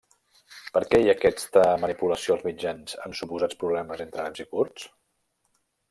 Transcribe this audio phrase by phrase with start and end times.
[0.77, 4.93] Per què hi ha aquesta manipulació als mitjans amb suposats problemes entre àrabs i kurds?